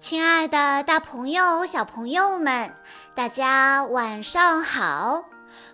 [0.00, 2.74] 亲爱的，大朋友、小朋友们，
[3.14, 5.24] 大家晚上好！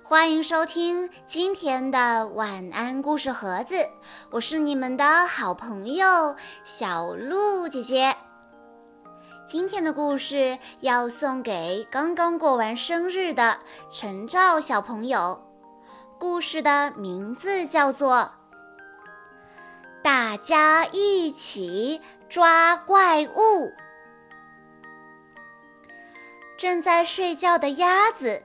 [0.03, 3.77] 欢迎收听今天的晚安故事盒子，
[4.33, 8.17] 我是你们的好朋友小鹿姐姐。
[9.47, 13.61] 今天的故事要送给刚刚过完生日的
[13.93, 15.47] 陈照小朋友，
[16.19, 18.17] 故事的名字叫做
[20.03, 23.69] 《大家一起抓怪物》。
[26.57, 28.43] 正在睡觉的鸭子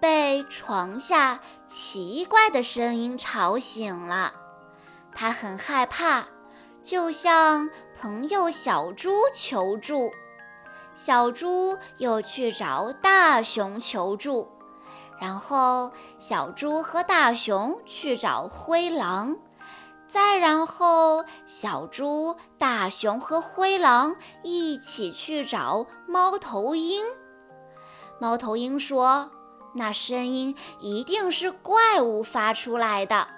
[0.00, 4.34] 被床下奇怪的声音吵醒了，
[5.14, 6.26] 它很害怕，
[6.82, 10.12] 就向朋友小猪求助。
[10.92, 14.46] 小猪又去找大熊求助，
[15.18, 19.36] 然后小猪和大熊去找灰狼，
[20.06, 27.04] 再然后小猪、大熊和灰狼一起去找猫头鹰。
[28.18, 29.30] 猫头鹰说
[29.74, 33.28] ：“那声音一定是怪物发出来的。”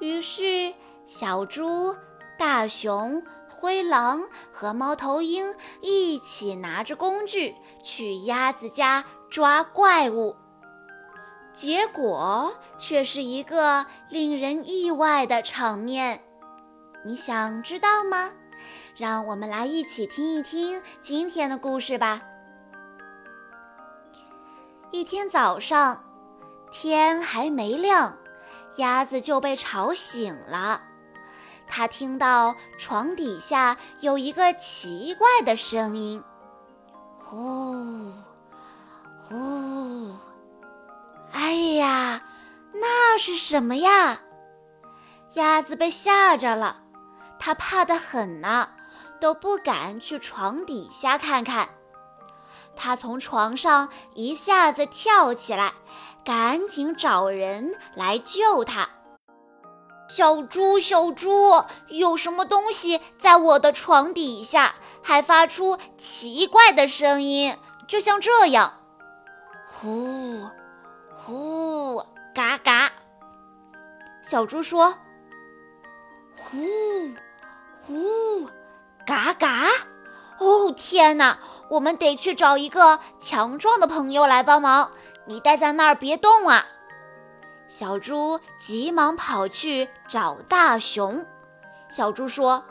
[0.00, 0.72] 于是，
[1.04, 1.96] 小猪、
[2.38, 10.36] 大熊、灰狼和猫头鹰一起拿着工具去鸭子家抓怪物，
[11.52, 16.22] 结果却是一个令人意外的场面。
[17.04, 18.32] 你想知道吗？
[18.96, 22.22] 让我们来一起听一听今天的故事吧。
[25.00, 26.04] 一天早上，
[26.70, 28.18] 天还没亮，
[28.76, 30.82] 鸭子就被吵醒了。
[31.66, 36.22] 它听到床底下有一个奇怪的声音
[37.16, 38.12] ：“呼，
[39.22, 40.14] 呼！”
[41.32, 42.22] 哎呀，
[42.74, 44.20] 那是什么呀？
[45.32, 46.82] 鸭子被吓着了，
[47.38, 48.68] 它怕得很呢，
[49.18, 51.70] 都不敢去床底下看看。
[52.82, 55.74] 他从床上一下子跳起来，
[56.24, 58.88] 赶紧找人来救他。
[60.08, 67.54] 小猪，小猪，有什么东西在我的床底下，还发出奇怪的声音，
[67.86, 68.80] 就像这样，
[69.78, 70.48] 呼，
[71.22, 72.02] 呼，
[72.34, 72.90] 嘎嘎。
[74.22, 74.94] 小猪说
[76.34, 76.56] ：“呼，
[77.78, 78.48] 呼，
[79.04, 79.66] 嘎嘎。”
[80.40, 81.38] 哦，天哪！
[81.70, 84.90] 我们得去找一个强壮的朋友来帮忙。
[85.26, 86.66] 你待在那儿别动啊！
[87.68, 91.24] 小猪急忙跑去找大熊。
[91.88, 92.64] 小猪说：“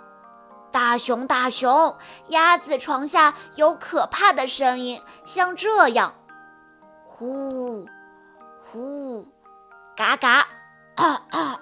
[0.72, 6.14] 大熊，大熊，鸭子床下有可怕的声音，像这样，
[7.06, 7.86] 呼，
[8.72, 9.26] 呼，
[9.96, 10.48] 嘎嘎，
[10.96, 11.60] 啊啊！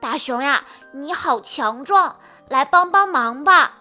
[0.00, 2.16] 大熊呀，你好强壮，
[2.48, 3.78] 来帮帮忙吧！”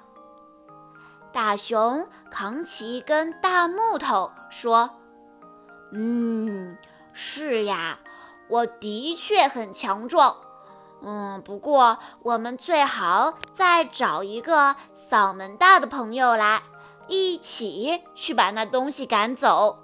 [1.33, 4.91] 大熊扛起一根大木头，说
[5.91, 6.77] ：“嗯，
[7.11, 7.99] 是呀，
[8.47, 10.37] 我的确很强壮。
[11.01, 16.61] 嗯，不过我们最好再找一个嗓门大的朋友来，
[17.07, 19.79] 一起去把那东西赶走。”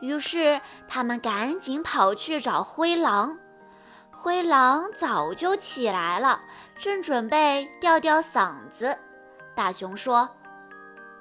[0.00, 3.38] 于是他们赶紧跑去找灰狼。
[4.12, 6.42] 灰狼早就起来了，
[6.78, 8.98] 正准备吊吊嗓子。
[9.54, 10.28] 大熊说：“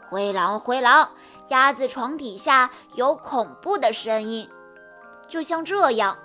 [0.10, 1.12] 灰狼，灰狼，
[1.50, 4.50] 鸭子床底下有恐怖的声音，
[5.28, 6.18] 就像这样，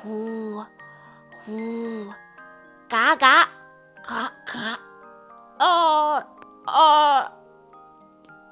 [0.00, 0.64] 呼，
[1.44, 2.12] 呼，
[2.88, 3.48] 嘎嘎，
[4.02, 4.78] 嘎嘎，
[5.58, 6.26] 啊
[6.66, 7.32] 啊！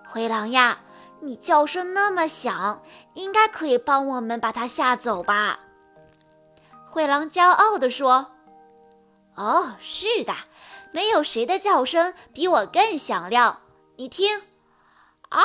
[0.07, 0.79] 灰狼呀，
[1.21, 2.83] 你叫声那么响，
[3.15, 5.61] 应该可以帮我们把它吓走吧？”
[6.89, 8.33] 灰狼骄傲地说
[9.37, 10.35] ：“哦，是的。”
[10.93, 13.61] 没有谁的叫声比我更响亮，
[13.97, 14.43] 你听，
[15.31, 15.41] 嗷！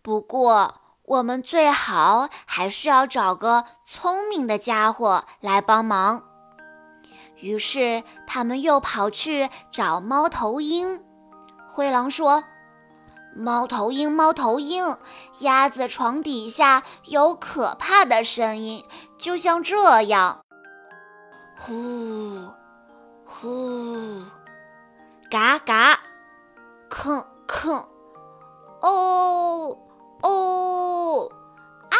[0.00, 6.22] 不过我们最好还是要找个聪明的家伙来帮忙。
[7.36, 11.04] 于是他们又跑去找猫头鹰。
[11.68, 12.44] 灰狼说
[13.34, 14.96] ：“猫头鹰，猫头鹰，
[15.40, 18.84] 鸭子床底下有可怕的声音，
[19.18, 20.43] 就像这样。”
[21.66, 21.72] 呼，
[23.24, 24.20] 呼，
[25.30, 25.98] 嘎嘎，
[26.90, 27.86] 吭吭，
[28.82, 29.78] 哦
[30.20, 31.30] 哦，
[31.90, 31.96] 嗷！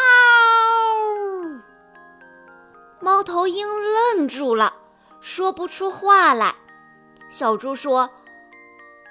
[2.99, 4.73] 猫头鹰愣住了，
[5.19, 6.53] 说不出话来。
[7.31, 8.11] 小猪说：“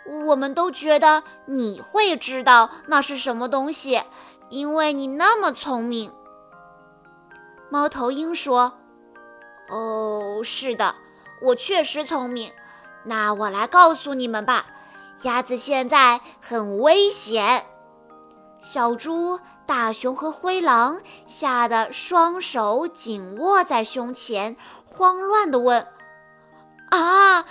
[0.07, 4.01] 我们都觉得你会知道那是什么东西，
[4.51, 6.15] 因为你那么聪明。”
[7.69, 8.79] 猫头鹰说。
[9.69, 10.95] 哦，是的，
[11.41, 12.53] 我确实聪明，
[13.05, 14.67] 那我来告诉你们吧，
[15.23, 17.67] 鸭子现在很危险。
[18.61, 25.87] 小猪、大熊和灰狼吓得双手紧握在胸前，慌乱地问
[26.91, 27.45] ：“啊，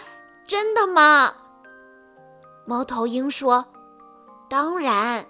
[0.48, 1.36] 真的吗？”
[2.66, 3.66] 猫头鹰说
[4.50, 5.26] ：“当然，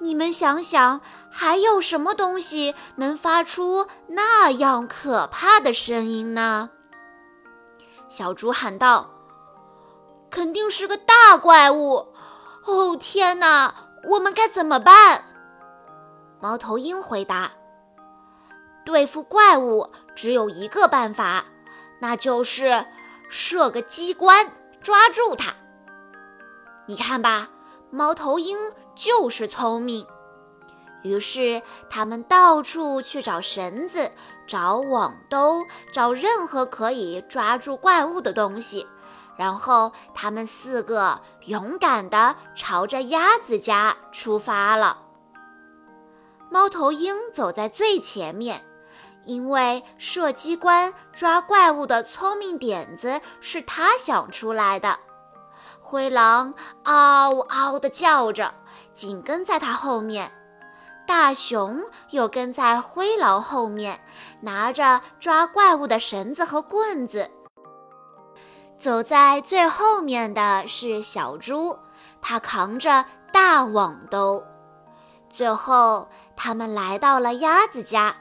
[0.00, 1.00] 你们想想，
[1.30, 6.70] 还有什么东西能发出那样可怕的声音呢？”
[8.08, 9.10] 小猪喊道
[10.30, 12.14] ：“肯定是个大怪物！
[12.64, 15.24] 哦，天哪，我们该怎么办？”
[16.40, 17.50] 猫头鹰回答
[18.84, 21.46] ：“对付怪物只有一个办法，
[22.00, 22.86] 那就是
[23.28, 25.54] 设个机关抓住它。
[26.86, 27.48] 你看吧，
[27.90, 28.56] 猫头鹰
[28.96, 30.04] 就是聪明。”
[31.04, 34.10] 于是他们到处去找绳子、
[34.44, 38.88] 找网兜、找任何可以抓住怪物的东西，
[39.36, 45.02] 然后他们四个勇敢地朝着鸭子家出发了。
[46.50, 48.66] 猫头鹰走在最前面，
[49.24, 54.98] 因为射机关抓怪物的聪明点子是他想出来的。
[55.80, 58.54] 灰狼嗷嗷地叫着，
[58.96, 60.32] 紧跟在他后面。
[61.06, 64.00] 大熊又跟在灰狼后面，
[64.40, 67.30] 拿着抓怪物的绳子和棍子。
[68.76, 71.78] 走在最后面的是小猪，
[72.20, 74.44] 它扛着大网兜。
[75.30, 78.16] 最后，他们来到了鸭子家，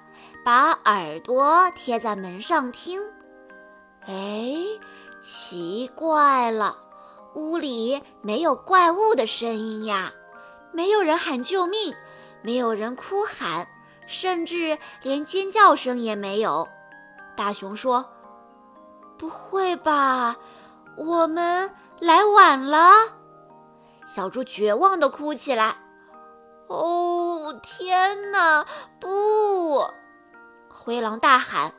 [0.45, 3.01] 把耳朵贴在门上听。
[4.05, 4.53] 哎，
[5.19, 6.75] 奇怪了，
[7.33, 10.13] 屋里没有怪物的声音呀，
[10.75, 11.95] 没有人喊救命。
[12.41, 13.67] 没有人哭喊，
[14.05, 16.67] 甚至连尖叫声也没有。
[17.35, 18.05] 大熊说
[19.17, 20.35] ：“不会吧，
[20.95, 22.91] 我们来晚了。”
[24.05, 25.75] 小猪绝望地哭起来
[26.69, 28.63] ：“哦，天哪！
[28.99, 29.89] 不！”
[30.69, 31.73] 灰狼大喊：“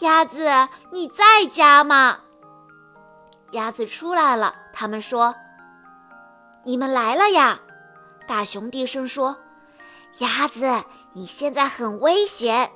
[0.00, 0.46] 鸭子，
[0.92, 2.18] 你在家吗？”
[3.52, 4.54] 鸭子出来了。
[4.74, 5.34] 他们说
[6.64, 7.60] ：“你们来了呀！”
[8.30, 9.36] 大熊低声说。
[10.20, 10.84] 鸭子，
[11.14, 12.70] 你现在很危险！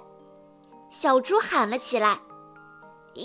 [0.91, 2.19] 小猪喊了起来：“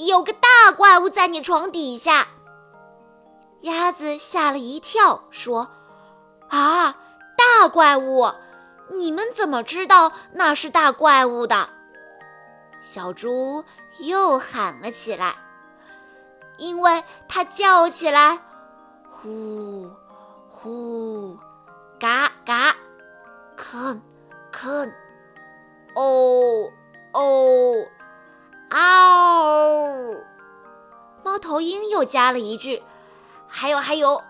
[0.08, 2.28] 有个大怪物在你床底下。”
[3.62, 5.70] 鸭子吓了一跳，说
[6.50, 6.98] ：“啊，
[7.36, 8.32] 大怪物！
[8.92, 11.68] 你们怎么知道那是大怪物的？”
[12.80, 13.64] 小猪
[14.02, 15.34] 又喊了起来，
[16.58, 18.40] 因为它叫起来
[19.10, 19.90] ：“呼，
[20.48, 20.70] 呼，”
[23.70, 24.02] 吭，
[24.52, 24.92] 吭，
[25.94, 26.72] 哦，
[27.14, 27.86] 哦，
[28.72, 30.16] 嗷！
[31.24, 32.82] 猫头鹰又加了一句
[33.48, 34.24] ：“还有，还有，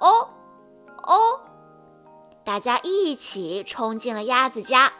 [0.00, 0.30] 哦，
[1.02, 1.40] 哦！”
[2.42, 4.94] 大家一起冲进了鸭子家，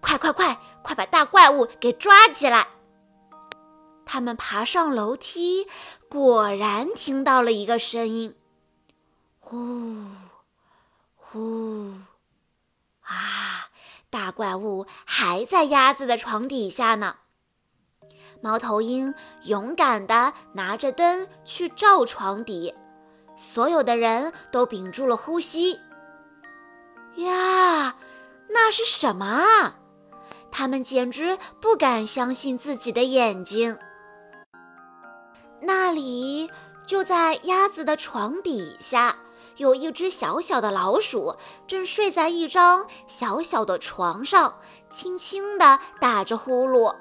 [0.00, 2.68] 快快快，快把大怪物给抓起来！
[4.06, 5.66] 他们爬上楼梯，
[6.08, 8.34] 果然听到了一个声音：
[9.40, 10.06] 呼，
[11.16, 11.92] 呼。
[13.06, 13.68] 啊！
[14.08, 17.16] 大怪物还在鸭子的床底下呢。
[18.40, 22.72] 猫头鹰勇敢地拿着灯去照床底，
[23.36, 25.80] 所有的人都屏住了呼吸。
[27.16, 27.96] 呀，
[28.48, 29.78] 那是什么啊？
[30.52, 33.78] 他们简直不敢相信自己的眼睛。
[35.60, 36.50] 那里
[36.86, 39.16] 就在鸭子的床底下。
[39.56, 41.36] 有一只小小的老鼠，
[41.66, 44.58] 正睡在一张小小的床上，
[44.90, 46.94] 轻轻地打着呼噜，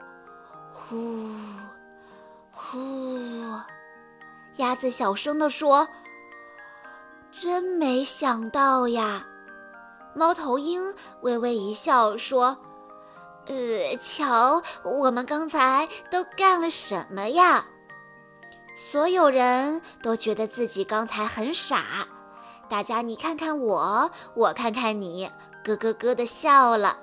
[0.71, 1.29] 呼，
[2.51, 3.59] 呼。
[4.57, 5.89] 鸭子小声地说
[7.29, 9.27] ：“真没想到呀。”
[10.15, 12.57] 猫头鹰微微一笑说
[13.47, 17.65] ：“呃，瞧，我们刚才都干了什么呀？”
[18.77, 22.07] 所有人都觉得自己刚才很傻。
[22.67, 25.29] 大家，你看看我，我看看你，
[25.63, 26.98] 咯咯咯的笑了。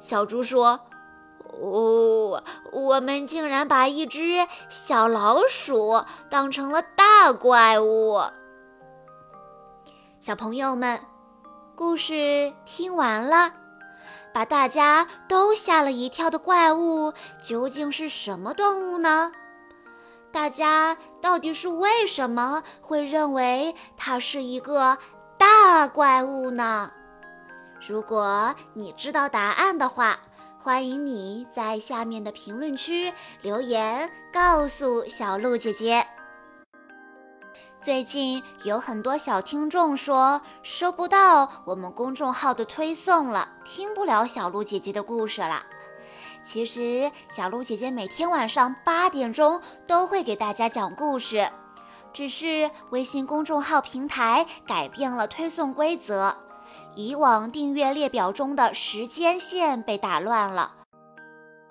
[0.00, 0.80] 小猪说
[1.60, 2.42] ：“哦，
[2.72, 8.22] 我们竟然把一只小老鼠当成了大怪物。”
[10.20, 11.00] 小朋友们，
[11.76, 13.52] 故事听完了，
[14.32, 19.32] 把大家都吓了一跳的怪物究竟是什么动物呢？
[20.34, 24.98] 大家到底是为什么会认为它是一个
[25.38, 26.90] 大怪物呢？
[27.80, 30.18] 如果你知道答案的话，
[30.60, 33.12] 欢迎你在下面的评论区
[33.42, 36.04] 留言告诉小鹿姐姐。
[37.80, 45.64] 最近有很多小听众说收不到我们公众号的推送了，听不了小鹿姐姐的故事了。
[46.44, 51.48] 其实小鹿姐姐每天晚上八点钟都会给大家讲故事，
[52.12, 56.36] 只是微信公众号平台改变了推送规则，
[56.94, 60.74] 以往订阅列表中的时间线被打乱了。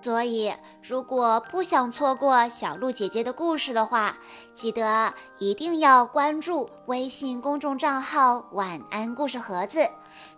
[0.01, 4.17] 所以，如果不想错过小鹿姐姐的故事的话，
[4.53, 9.87] 记得一定要关注微信公众账号“晚安故事盒子”，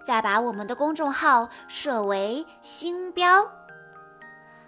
[0.06, 3.50] 再把我们的公众号设为星标。